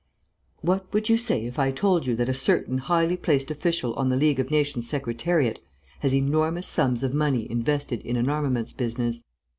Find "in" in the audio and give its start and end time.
8.01-8.15